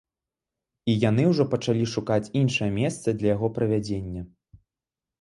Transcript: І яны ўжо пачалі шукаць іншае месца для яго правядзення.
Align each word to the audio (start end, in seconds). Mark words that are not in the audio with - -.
І 0.93 0.95
яны 1.09 1.23
ўжо 1.33 1.43
пачалі 1.53 1.85
шукаць 1.93 2.31
іншае 2.41 2.73
месца 2.81 3.07
для 3.23 3.29
яго 3.37 3.55
правядзення. 3.59 4.21